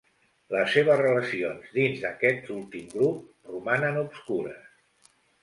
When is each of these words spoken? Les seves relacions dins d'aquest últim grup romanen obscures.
Les 0.53 0.69
seves 0.75 0.95
relacions 1.01 1.67
dins 1.75 2.01
d'aquest 2.05 2.49
últim 2.57 2.89
grup 2.95 3.53
romanen 3.53 4.01
obscures. 4.07 5.15